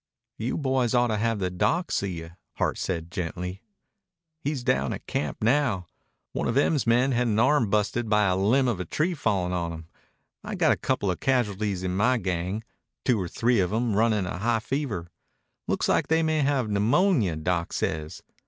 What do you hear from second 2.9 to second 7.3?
gently. "He's down at camp now. One of Em's men had